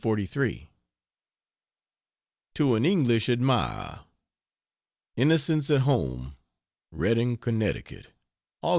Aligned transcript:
To 0.03 0.65
an 2.73 2.85
English 2.85 3.29
admirer: 3.29 3.99
INNOCENCE 5.15 5.69
AT 5.69 5.81
HOME, 5.81 6.35
REDDING, 6.91 7.37
CONNECTICUT, 7.37 8.07
Aug. 8.63 8.69